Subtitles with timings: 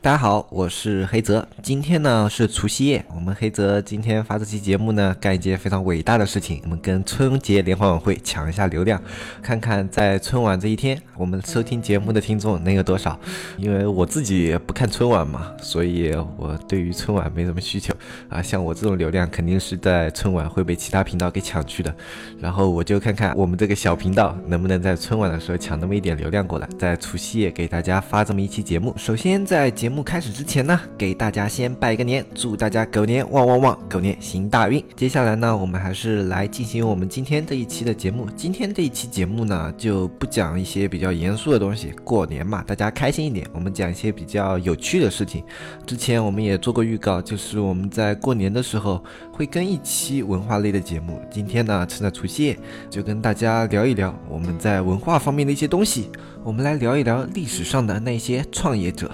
[0.00, 1.46] 大家好，我是黑泽。
[1.60, 9.02] 今天呢是除夕夜，我们黑泽今天发这期节目呢，干一件非常伟大的事情，我们跟春节联欢晚会抢一下流量，
[9.42, 13.18] 看看在春晚这一天，我们收听节目的听众能有多少。
[13.56, 17.92] 因为我自己不看春晚嘛，所以我对于春晚没什么需求
[18.28, 18.40] 啊。
[18.40, 21.92] 像我这种流量，肯定是在春晚会被其他频道给抢去的。
[22.38, 28.94] 然后我就看看我们这个小频道能不能在春晚的时候抢那么一点流量过来，在除夕夜给大家发这么一期节目。
[28.96, 34.84] 首先在节节目开始之前呢，给大家先拜个年，祝大家狗年旺旺旺，狗年行大运。
[34.94, 38.26] 接下来呢，我们还是来进行我们今天这一期的节目。
[38.36, 43.48] 今天这一期节目呢，就不讲一些比较严肃的东西，过年嘛，大家开心一点。
[43.54, 45.42] 我们讲一些比较有趣的事情。
[45.86, 51.18] 之前我们也做过预告，就是我们在过年的时候会跟一期文化类的节目。
[51.30, 52.58] 今天呢，趁着除夕夜，
[52.90, 56.10] 就跟大家聊一聊我们在文化方面的一些东西。
[56.48, 59.10] 我们来聊一聊历史上的那些创业者。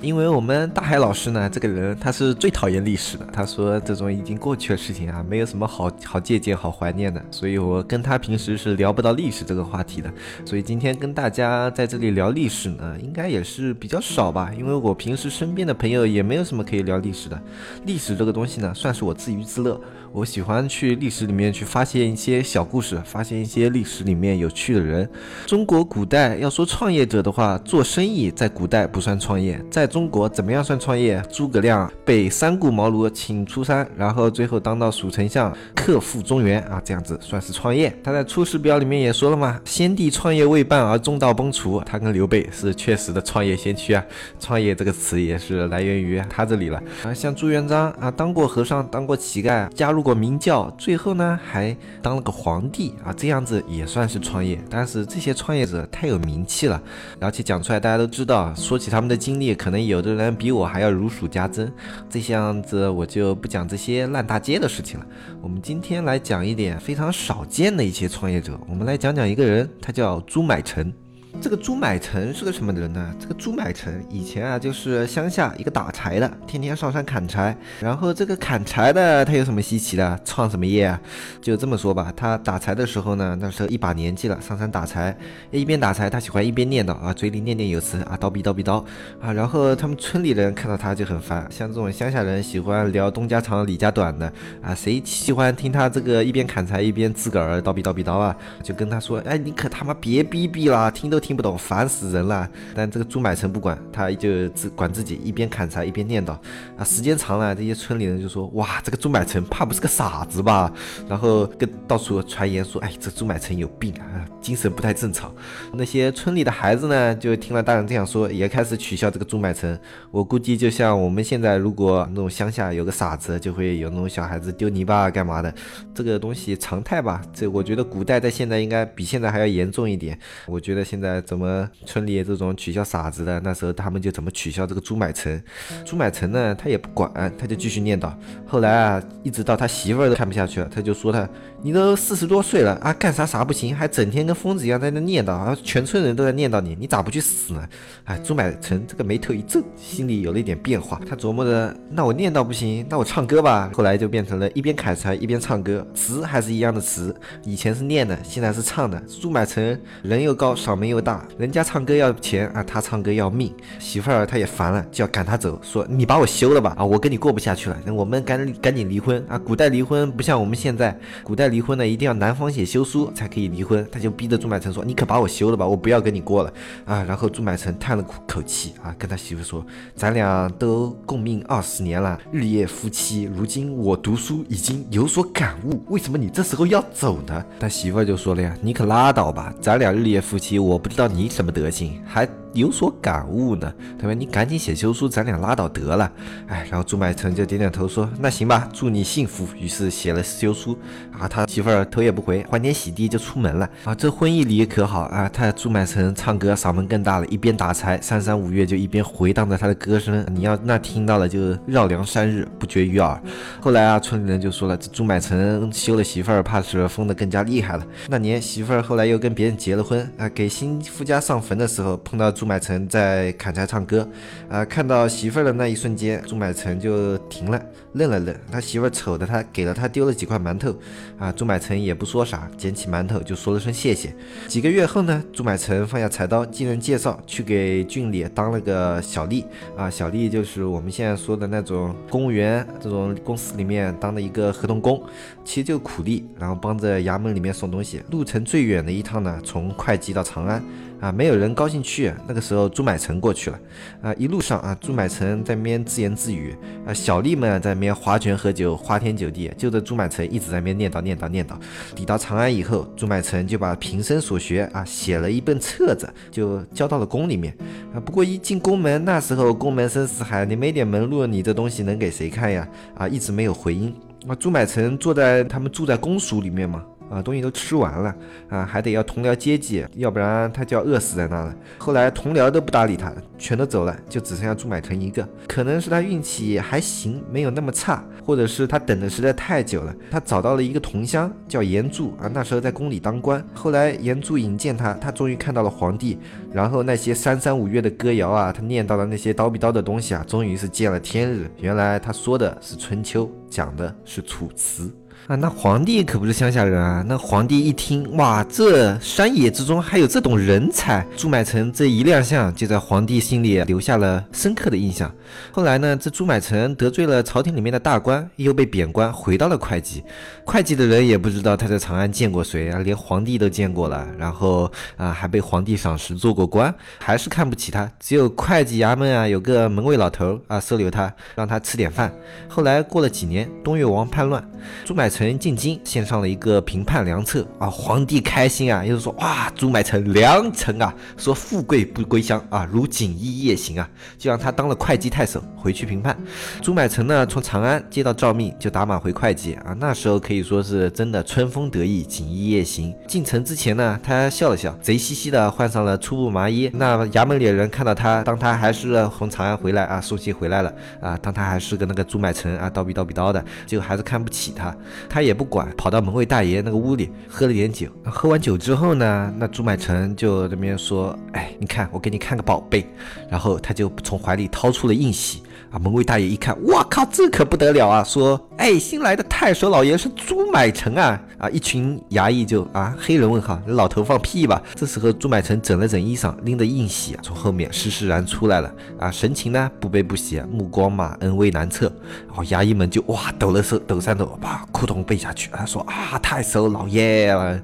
[0.00, 3.26] 因为我们大海老师呢，这个人他是最讨厌历史的。
[3.30, 7.22] 他说这种已经过去的事情啊，没有什么好好借鉴、好怀念的。
[7.30, 10.10] 所以我跟他平时是聊不到历史这个话题的。
[10.46, 14.50] 所以今天跟大家在这里聊历史呢，应该也是比较少吧。
[14.56, 17.38] 因为我平时身边的朋友也没有什么可以聊历史的。
[17.84, 19.78] 历史这个东西呢，算是我自娱自乐。
[20.10, 25.08] 我喜欢去历史里面去发现一些小故事，发现一些历史里面有趣的人。
[25.44, 31.20] 中国古代要说创业者的话，做生意在古代不算创业，在中国怎么样算创业？
[31.28, 37.92] 诸葛亮被三顾茅庐请出山，然后最后当到蜀丞相，克复中原啊，这样子算是创业。
[38.04, 40.46] 他在《出师表》里面也说了嘛，先帝创业？
[40.46, 43.56] 未半而中道崩殂，他跟刘备是确实的创业？
[43.56, 44.04] 先驱啊。
[44.38, 44.72] 创业？
[44.72, 47.12] 这个词也是来源于他这里了啊。
[47.12, 50.00] 像朱元璋啊，当过和尚，当过乞丐，加入。
[50.00, 54.60] 过明教，最后呢还当了个皇帝啊，这样子也算是创业。
[54.70, 55.66] 但是这些创业？
[55.66, 56.82] 者太有名气气了，
[57.20, 58.52] 而且讲出来大家都知道。
[58.56, 61.72] 说起他们的经历，可能有的人比我还要如数家珍。
[62.10, 65.06] 这些样子我就不讲这些烂大街的事情了。
[65.40, 68.58] 我们今天来讲一点非常少见的一些创业者。
[68.68, 70.92] 我们来讲讲一个人，他叫朱买臣。
[71.40, 73.14] 这个朱买臣是个什么人呢？
[73.18, 77.56] 这个朱买臣以前啊，就是乡下一个打柴的，天天上山砍柴。
[77.80, 80.20] 然后这个砍柴的他有什么稀奇的？
[80.24, 81.00] 创什么业啊？
[81.40, 85.16] 就这么说吧，他打柴的时候呢，那时候一把年纪了，上山打柴，
[85.52, 88.84] 一边打柴，他喜欢一边念叨啊，嘴里念念有词啊，叨逼叨逼叨
[89.20, 89.32] 啊。
[89.32, 98.36] 然后他们村里人看到他就很烦，像这种乡下人喜欢聊东家长李家短的啊，谁喜欢听他这个一边砍柴一边自个儿叨逼叨逼叨啊？
[98.60, 101.27] 就跟他说，哎，你可他妈别逼逼了，听都听。
[101.28, 102.48] 听不懂，烦死人了。
[102.74, 106.30] 但这个朱买臣不管，他就自管自己，一边砍柴一边念叨。
[106.74, 110.72] 啊，时间长了，这些村里人就说：哇，这个朱买臣怕不是个傻子吧？
[111.06, 115.30] 然后跟到处传言说：哎，这朱买臣有病啊，精神不太正常。
[115.74, 119.78] 那些村里的孩子呢，就听了大人这样说，也开始取笑这个朱买臣。
[120.10, 125.54] 我估计就像我们现在，如果那种乡下有个傻子，就会有那种小孩子丢泥巴干嘛的，
[125.94, 127.20] 这个东西常态吧。
[127.34, 130.18] 这我觉得古代在现在应该比现在还要严重一点。
[130.46, 131.07] 我觉得现在。
[131.22, 133.40] 怎么村里这种取笑傻子的？
[133.40, 135.42] 那时候他们就怎么取笑这个朱买臣。
[135.84, 138.12] 朱买臣呢，他也不管，他就继续念叨。
[138.46, 141.28] 后来啊，一直到他媳妇儿都看不下去了，他就说他
[141.62, 147.68] ：“你都四十多岁了啊，干啥啥不行，还整天跟疯子一样在那念叨，啊，全村人都在念叨你，你咋不去死呢？”
[148.04, 151.00] 哎，朱买臣这个眉头一皱，心里有了一点变化。
[151.08, 153.70] 他琢磨着：那我念叨不行，那我唱歌吧。
[153.74, 157.14] 后来就变成了一边砍柴一边唱歌，词还是一样的词，
[157.44, 159.00] 以前是念的，现在是唱的。
[159.20, 161.24] 朱买臣人又高，嗓门又大。
[161.38, 163.52] 人家唱歌要钱啊，他唱歌要命。
[163.78, 169.38] 媳妇儿他也烦了，就要赶他走，说你把我休了吧啊，我跟你过不下去了，我们赶赶紧离婚啊。
[169.38, 173.86] 古代离婚不像我们现在，古代离婚呢一定要男方写休书才可以离婚。
[173.90, 176.52] 他就逼着朱买臣说，你可把我休了吧，我不要跟你过了
[176.84, 177.02] 啊。
[177.04, 183.22] 然后朱买臣叹了口口气啊，跟他媳妇说，咱俩都共命二十年了，日夜夫妻。
[183.22, 187.44] 如今我读书已经有所感悟，为什么你这时候要走呢？
[187.60, 190.87] 他媳妇就说了呀，你可拉倒吧，咱俩日夜夫妻，我不。
[190.88, 193.72] 不知道你什么德行，还有所感悟呢？
[193.98, 194.14] 他说？
[194.14, 196.10] 你赶紧写休书，咱俩拉倒得了。
[196.46, 200.76] 哎，然后朱买臣就点点头说：“那行吧，祝你幸福。”于是写了休书
[201.18, 203.94] 啊，他媳妇儿头也不回，欢天喜地就出门了啊。
[203.94, 205.28] 这婚姻礼可好啊？
[205.32, 210.26] 他朱买臣唱歌嗓门更大了，一边打柴，三山五月就一边回荡着他的歌声。
[210.32, 213.20] 你要那听到了就绕梁三日，不绝于耳。
[213.60, 217.86] 后来啊，村里人就说了，这朱买臣休了媳妇儿，怕是疯得更加厉害了。
[218.08, 224.08] 那年媳妇儿后来又跟别人结了婚啊，给新夫家上坟的时候，碰到朱买臣在砍柴唱歌
[224.48, 227.60] 啊，看到媳妇儿的那一瞬间，朱买臣就停了，
[227.94, 228.32] 愣了愣。
[228.48, 230.72] 他媳妇儿瞅着他，给了他丢了几块馒头
[231.18, 234.14] 啊，朱买臣也不说啥，捡起馒头就说了声谢谢。
[234.46, 239.44] 几个月后呢，朱买臣放下柴刀，经人介绍去给郡里当了个小吏
[239.76, 245.02] 啊，小吏就是我们现在说的那种公务员，这种公司里面当的一个合同工，
[245.44, 248.00] 其实就苦力，然后帮着衙门里面送东西。
[248.12, 250.62] 路程最远的一趟呢，从会稽到长安。
[251.00, 252.12] 啊，没有人高兴去。
[252.26, 253.58] 那个时候，朱买臣过去了。
[254.02, 256.56] 啊，一路上啊，朱买臣在那边自言自语。
[256.84, 259.52] 啊，小吏们在那边划拳喝酒，花天酒地。
[259.56, 261.52] 就着朱买臣一直在那边念叨念叨念叨。
[261.94, 267.56] 抵达长安以后，朱买臣就把平生所学啊写了一本册子，就交到了宫里面。
[267.94, 272.68] 啊，不过一进宫门，那时候宫门深似海，你没点门路，你这东西能给谁看呀？
[272.96, 273.94] 啊，一直没有回音。
[274.26, 276.84] 啊，朱买臣坐在他们住在公署里面嘛。
[277.10, 278.14] 啊，东西都吃完了
[278.48, 281.54] 啊，还得要同僚接济，要不然他就要饿死在那了。
[281.78, 285.26] 后来同僚都不搭理他，全都走了，就只剩下朱买臣一个。
[285.46, 289.94] 可能是他运气还行，没有那么差，或者是他等的实在太久了。
[290.10, 293.44] 他找到了一个同乡，叫严柱啊，那时候在宫里当官。
[293.54, 296.18] 后来严柱引荐他，他终于看到了皇帝。
[296.52, 301.50] 然后那些三三五岳的歌谣啊，他念到的那些叨逼叨的东西啊，终于是见了天日。
[301.58, 304.90] 原来他说的是春秋，讲的是楚辞。
[305.26, 307.04] 啊，那皇帝可不是乡下人啊！
[307.06, 311.06] 那皇帝一听，哇，这山野之中还有这种人才！
[311.16, 315.12] 朱买臣这一亮相，就在皇帝心里留下了深刻的印象。
[315.52, 320.02] 后来呢，这朱买臣得罪了朝廷里面的大官，又被贬官，回到了会稽。
[320.46, 327.90] 会稽的人也不知道他在长安见过谁啊，连皇帝都见过了，然后啊，还被皇帝赏识，做过官，还是看不起他。
[328.00, 332.10] 只有会稽衙门啊，有个门卫老头啊，收留他，让他吃点饭。
[332.48, 334.42] 后来过了几年，东越王叛乱，
[334.86, 335.18] 朱买臣。
[335.18, 346.16] 臣进京献上了一个平叛良策啊，皇帝开心啊，又是说哇，朱买臣良臣啊，说富贵不归乡啊，如锦衣夜行啊，就让他当了会稽太守，回去平叛。
[346.62, 352.94] 朱买臣呢，从长安接到诏命，就打马回会稽啊，那时候可以说是真的春风得意，锦衣夜行。
[353.08, 356.70] 进城之前呢，他笑了笑，贼兮兮的换上了粗布麻衣。
[356.74, 364.72] 那衙门里的人看到他，当他还是从长安回来啊，送信回来了啊，当他还是个那个朱买臣啊，叨逼叨逼叨的，就还是看不起他。
[365.08, 367.88] 他也不管，跑到门卫大爷那个屋里喝了点酒。
[368.04, 372.86] 喝完酒之后呢，那朱买臣就这边说：“哎，你看，我给你看个宝贝。”
[373.28, 375.42] 然后他就从怀里掏出了印玺。
[375.70, 375.78] 啊！
[375.78, 378.02] 门卫大爷一看，哇靠，这可不得了啊！
[378.02, 381.20] 说，哎，新来的太守老爷是朱买臣啊！
[381.38, 384.60] 啊，一群衙役就啊，黑人问号，老头放屁吧！
[384.74, 391.92] 这时候朱买臣整了整衣裳，拎着印玺啊，从后面施施然出来了啊，神情呢不悲不喜，目光嘛恩威难测。
[392.26, 395.50] 然后衙役们就哇抖了手，抖三抖，把裤筒背下去。
[395.52, 397.60] 他说啊，太守老爷啊，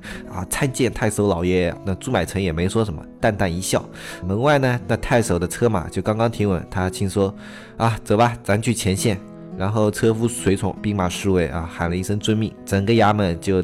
[0.51, 1.75] 参见太守老爷。
[1.85, 3.85] 那朱买臣也没说什么，淡淡一笑。
[4.25, 7.35] 门外呢，那太守的车马就刚刚停稳，他轻说。
[7.77, 9.21] 啊，走吧，咱去前线。
[9.57, 13.63] 然后车夫、随从、兵马、侍卫啊，喊了一声遵命，整个衙门就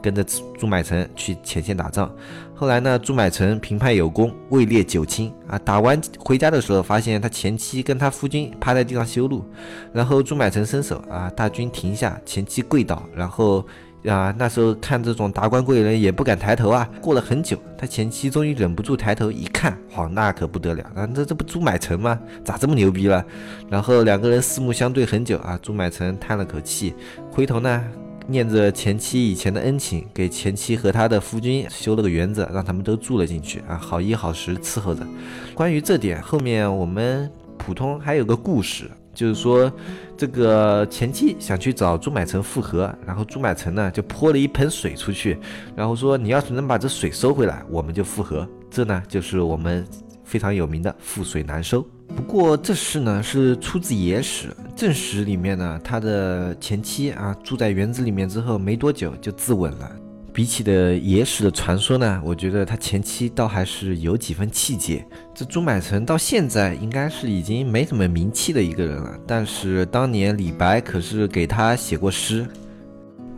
[0.00, 0.24] 跟着
[0.56, 2.08] 朱买臣去前线打仗。
[2.54, 5.58] 后来呢，朱买臣平叛有功，位列九卿啊。
[5.58, 9.44] 打完回家的时候，发现他前妻跟他夫君趴在地上修路。
[9.92, 13.66] 然后朱买臣伸手啊，大军停下，前妻跪倒，然后。
[14.08, 16.88] 啊，那时候看这种达官贵人也不敢抬头啊。
[17.00, 21.06] 过了很久，他前妻终于忍不住抬头一看，哇，那可不得了啊！
[21.06, 22.18] 这这不朱买臣吗？
[22.44, 23.24] 咋这么牛逼了？
[23.70, 25.56] 然后两个人四目相对很久啊。
[25.62, 26.94] 朱买臣叹了口气，
[27.30, 27.84] 回头呢，
[28.26, 35.06] 念着前妻以前的恩情，给前妻和他的夫君修了个园子，让他们都住了进去啊，好衣好食伺候着。
[35.54, 38.90] 关于这点，后面我们普通还有个故事。
[39.14, 39.70] 就是说，
[40.16, 45.38] 这个前妻想去找朱买臣复合，然后朱买臣呢就泼了一盆水出去，
[45.76, 48.48] 然后说你要是能把这水收回来，我们就复合。
[48.70, 49.86] 这呢就是我们
[50.24, 51.86] 非常有名的覆水难收。
[52.14, 59.90] 不过这事呢是出自野史，正史里面呢他的前妻啊住在园子里面之后没多久就自刎了。
[60.32, 65.06] 比起的野史的传说呢，我觉得他前期倒还是有几分气节。
[65.34, 72.46] 这朱买臣到现在应该是已经没什么名气的一个人了，但是当年李白可是给他写过诗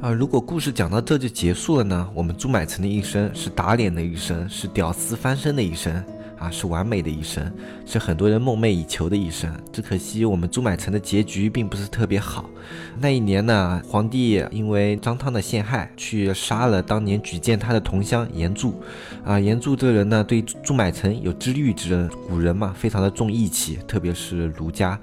[0.01, 0.13] 啊。
[0.13, 2.09] 如果故事讲到这就结束了呢？
[2.15, 5.93] 我们朱买臣的一生是打脸的一生，是屌丝翻身的一生。
[6.45, 7.51] 啊，是完美的一生，
[7.87, 9.51] 是很多人梦寐以求的一生。
[9.73, 12.45] 只可惜我们朱买臣的结局并不是特别好。
[12.99, 18.83] 那一年呢，皇帝因为张汤的陷害，去杀了当年举荐他的同乡严柱。
[19.25, 22.09] 啊，严柱这个人呢，对朱买臣有知遇之恩。
[22.29, 24.99] 古人嘛，非常的重义气，特别是儒家。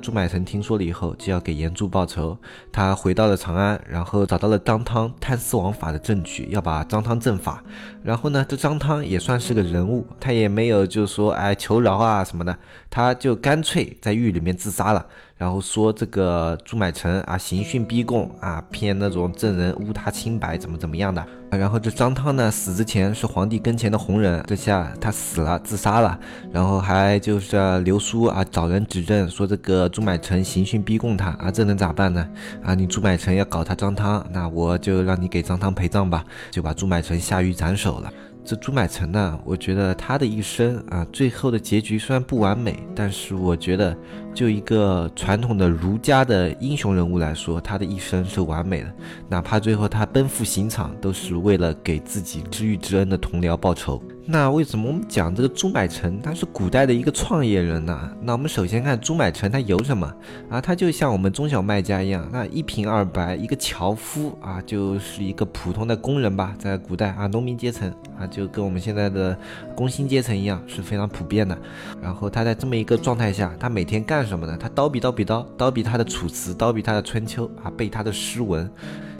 [0.00, 2.36] 朱买臣听说了以后，就要给严柱报仇。
[2.70, 7.62] 他回到了长安，然后找到了张汤贪私枉法的证据，要把张汤正法。
[8.02, 12.56] 然后呢，这张汤也算是个人物，他也没有就是说哎求饶啊什么的，
[12.90, 15.04] 他就干脆在狱里面自杀了。
[15.36, 21.22] 然后说这个朱买臣啊，刑讯逼供啊，骗那种证人诬他清白，怎么怎么样的。
[21.50, 26.18] 然后这张汤呢，死之前是皇帝跟前的红人，这下他死了，自杀了。
[26.52, 32.26] 然后还就是留书啊，找人指证说这个朱买臣刑讯逼供他啊，这能咋办呢？
[32.62, 38.10] 啊，你朱买臣要搞他张汤，那我就让你给张汤陪葬吧，就把朱买臣下狱斩首了。
[38.44, 43.96] 这朱买臣呢，我觉得他的一生啊，最后的结局虽然不完美，但是我觉得，
[44.34, 48.92] 就一个传统的儒家的英雄人物来说，他的一生是完美的。
[49.28, 54.02] 哪怕最后他奔赴刑场，都是为了给自己知遇之恩的同僚报仇。
[54.26, 58.10] 那为什么我们讲这个朱买臣他是古代的一个创业人呢？
[58.22, 60.10] 那我们首先看朱买臣他有什么
[60.48, 60.60] 啊？
[60.62, 69.36] 他就像我们中小卖家一样，那一贫二白，一个樵夫啊，就是一个普通的工人吧，在古代啊，农民阶层啊，就跟我们现在的
[69.74, 71.56] 工薪阶层一样，是非常普遍的。
[72.02, 74.56] 然后他在这么一个状态下，他每天干什么呢？
[74.58, 78.70] 他叨笔叨笔叨，叨笔他的楚辞，叨笔他的春秋啊，背他的诗文。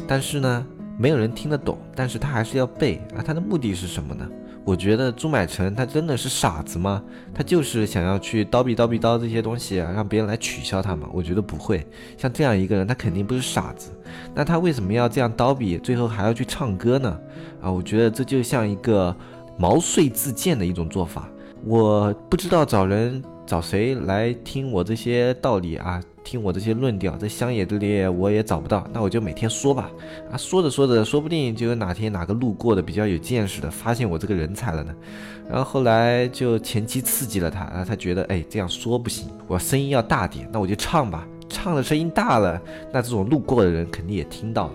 [0.06, 0.66] 但是呢，
[0.98, 3.22] 没有人听得懂，但是他还是要背啊。
[3.24, 4.28] 他的目的是什么呢？
[4.66, 7.02] 我觉得朱买臣他真的是傻子吗？
[7.34, 11.06] 他就是想要去叨笔叨笔叨这些东西啊，让别人来取笑他吗？
[11.12, 11.86] 我觉得不会。
[12.16, 13.90] 像这样一个人，他肯定不是傻子。
[14.34, 17.18] 那他为什么要这样叨笔，最后还要去唱歌呢？
[17.60, 19.14] 啊，我觉得这就像一个
[19.58, 21.28] 毛遂自荐的一种做法。
[21.66, 26.02] 我不知道找人找谁来听我这些道理啊。
[26.24, 29.90] 听我这些论调，在乡野这里我也找不到，那我就每天说吧。
[30.32, 34.94] 啊，说着说着，说不定就有哪天哪个路过的比较有见识的发现我这个人才了呢。
[35.46, 41.28] 然后后来就前期刺激了他，啊，他觉得哎这样说不行，我声音要大点，那我就唱吧。
[41.50, 42.58] 唱的声音大了，
[42.90, 44.72] 那这种路过的人肯定也听到了。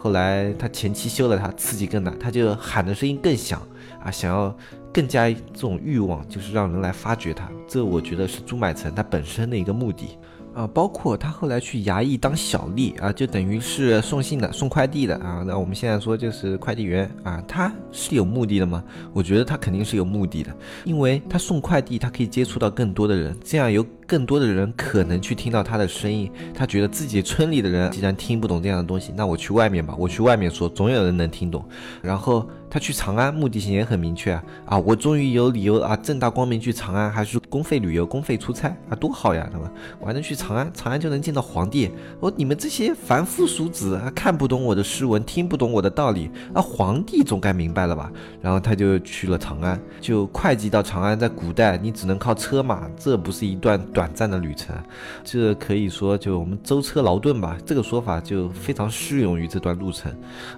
[0.00, 3.62] 后来他前期修了他，刺激更大，他就喊的声音更响
[4.02, 4.52] 啊，想要
[4.98, 7.48] 更加这种欲望，就是让人来发掘他。
[7.68, 10.18] 这我觉得是朱买臣他本身的一个目的。
[10.54, 15.44] 啊，包括他后来去衙役当小吏啊，就等于是送信的、送快递的啊。
[15.46, 18.82] 那我们现在说就是快递员啊，他是有目的的吗？
[19.12, 20.52] 我觉得他肯定是有目的的，
[20.84, 26.28] 因为他送快递，他可以接触到更多的人，这样有更多的人可能去听到他的声音。
[26.52, 31.64] 他觉得自己村里的人既然听不懂这样的东西，那我去外面吧，我去外面说，总有人能听懂。
[32.02, 32.48] 然后。
[32.70, 34.78] 他去长安目的性也很明确啊啊！
[34.78, 39.72] 我终于有理由啊，正大光明去长安，还是公费旅游、公费出差啊，多好呀，对吧？
[39.98, 41.90] 我还能去长安，长安就能见到皇帝。
[42.20, 48.12] 我你们这些凡夫俗子啊，看不懂我的诗文，听不懂我的道理啊，皇帝总该明白了吧？
[48.42, 54.76] 然后他就去了长安，就会稽到长安，在古代你只能靠车马，这不是一段短暂的旅程，
[55.24, 57.58] 这可以说就我们舟车劳顿吧。
[57.66, 60.08] 这个说法就非常适用于这段路程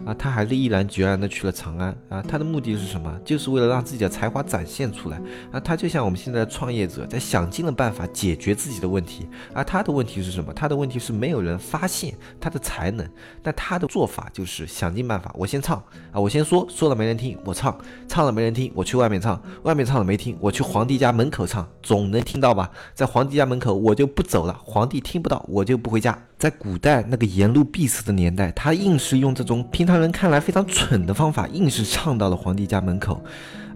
[0.05, 0.13] 啊。
[0.13, 1.97] 他还是毅然决然的去了长安。
[2.11, 3.11] 啊，他的目的是什么？
[3.25, 5.19] 就是为了让自己的才华展现出来。
[5.51, 9.27] 啊，他就像我们现在的创业者，在想尽了办法解决自己的问题。
[9.55, 10.53] 而他的问题是什么？
[10.53, 13.09] 他的问题是没有人发现他的才能。
[13.43, 15.83] 那他的做法就是想尽办法，我先唱
[16.13, 17.75] 啊，我先说，说了没人听，我唱，
[18.07, 22.71] 唱了没人听，我去外面唱，外面唱了没听，我去皇帝家门口唱，总能听到吧？
[22.93, 26.19] 在皇帝家门口，我就不走了，皇帝听不到，我就不回家。
[26.37, 33.23] 在古代那个沿路必死的年代，他硬是用这种平常人看来非常蠢的方法，硬是唱到了皇帝家门口。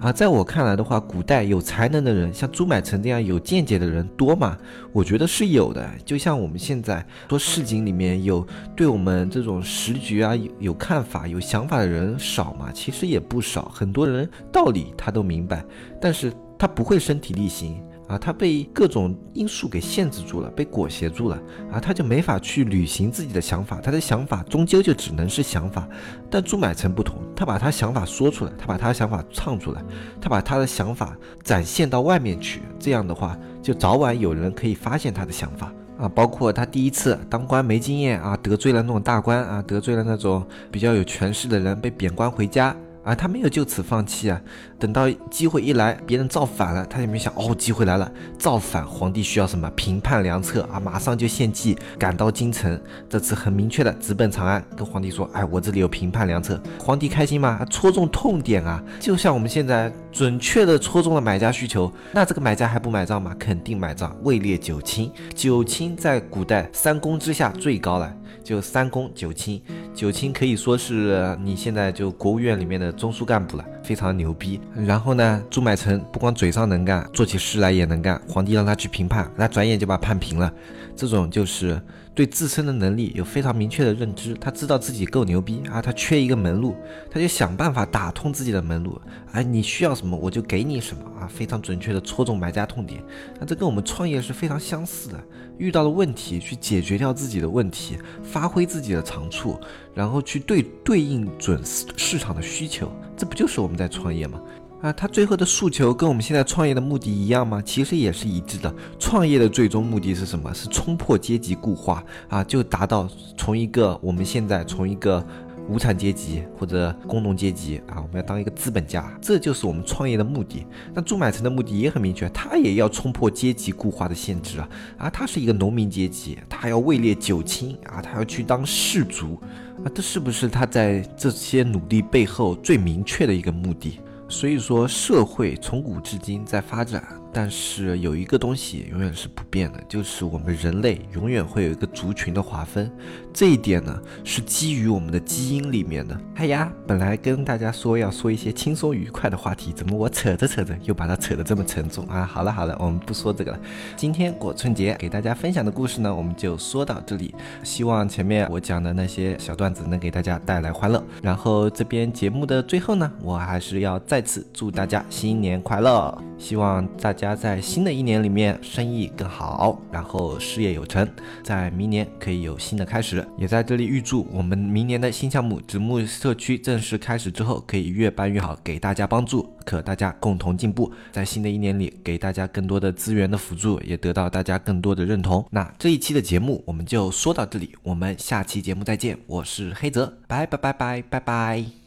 [0.00, 4.58] 啊，在我看来的话，古代有才能的人，像朱买臣这样有见解的人多吗？
[4.92, 5.88] 我觉得是有的。
[6.04, 8.46] 就像我们现在说市井里面有
[8.76, 12.70] 对我们这种时局啊有有看法、有想法的人少吗？
[12.74, 13.70] 其实也不少。
[13.74, 15.64] 很多人道理他都明白，
[16.00, 17.82] 但是他不会身体力行。
[18.06, 21.40] 啊，他被各种因素给限制住了，被裹挟住了
[21.72, 25.88] 啊，他就没法去履行自己的想法，他的想法终究就只能是想法。
[26.30, 29.82] 但朱买臣不同，他把他想法说出来，他把他的想法唱出来，
[30.20, 36.06] 他把他的想法展现到外面去，这样的话，就早晚有人可以发现他的想法啊。
[36.06, 42.76] 包括他第一次当官没经验啊，得罪了那种大官啊，得罪了那种比较有权势的人，被贬官回家。
[43.04, 44.40] 啊，他没有就此放弃啊。
[44.78, 52.80] 等到机会一来，别人造反了，他也没想哦，机会来了，造反，皇帝需要什么评判良策啊，马上就献计赶到京城。
[53.08, 56.60] 这次很明确的直奔长安，跟皇帝说，哎，我这里有评判良策。
[56.78, 57.64] 皇帝开心吗？
[57.70, 63.34] 戳中痛点啊，就像我们现在准确的戳中了买家需求，那这个买家还不买账吗？
[63.36, 64.16] 肯定买账。
[64.22, 68.14] 位列九卿，九卿在古代三公之下最高了。
[68.44, 69.60] 就三公九卿，
[69.92, 74.60] 九卿可以说是你现在就国务院里面的中枢干部了，非常牛逼。
[74.74, 78.20] 然后呢，朱买臣不光嘴上能干，做起事来也能干。
[78.28, 80.52] 皇帝让他去评判，他转眼就把判平了。
[80.96, 81.80] 这种就是
[82.14, 86.76] 对自身的能力有非常明确的认知，他知道自己够牛逼啊，他缺一个门路，
[87.10, 89.00] 他就想办法打通自己的门路。
[89.32, 93.02] 哎，你需要什么我就给你什么啊，非常准确的戳中买家痛点。
[93.40, 95.20] 那这跟我们创业是非常相似的，
[95.58, 99.58] 遇到了问题去解决掉自己的问题，发挥自己的长处，
[99.92, 104.40] 然后去对对应准市场的需求，这不就是我们在创业吗？
[104.82, 107.62] 啊，他最后的诉求跟我们现在创业的目的一样吗？
[107.64, 108.74] 其实也是一致的。
[108.98, 110.52] 创业的最终目的是什么？
[110.52, 115.26] 是冲破阶级固化啊，就达到从一个我们现在从一个
[115.70, 120.66] 无产阶级或者工农阶级啊，我们要当一个资本家，这就是我们创业的目的。
[120.92, 124.68] 那朱买臣的目的也很明确，他也要冲破阶级固化的限制啊
[124.98, 129.40] 啊，他是一个农民阶级，他要位列九卿啊，他要去当士族
[129.82, 133.98] 啊，这是不是他在这些努力背后最明确的一个目的？
[134.28, 137.04] 所以说，社会从古至今在发展。
[137.34, 142.88] 但是有一个东西永远是不变的，就是我们人类永远会有一个族群的划分，
[143.32, 146.16] 这一点呢是基于我们的基因里面的。
[146.36, 152.24] 哎呀，本来跟大家说要说一些轻松愉快的话题，怎么我扯着扯着又把它扯得这么沉重啊？
[152.24, 153.58] 好了好了，我们不说这个了。
[153.96, 157.34] 今天过春节给大家分享的故事呢，我们就说到这里。
[157.64, 161.02] 希望前面我讲的那些小段子能给大家带来欢乐。
[161.20, 167.23] 然后这边节目的最后呢，我还是要再次祝大家新年快乐，希望大家。
[167.24, 171.08] 家在新的一年里面生意更好，然后事业有成，
[171.42, 173.26] 在明年可以有新的开始。
[173.38, 180.92] 也在这里预祝我们明年的新项目子木社区正式开始之后，可以越办越好，给大家帮助，可大家共同进步。
[181.10, 185.42] 在新的一年里，给大家更多的资源的辅助，也得到大家更多的认同。
[185.50, 189.16] 那这一期的节目我们就说到这里，我们下期节目再见。
[189.26, 191.83] 我是黑泽，拜拜拜拜拜拜。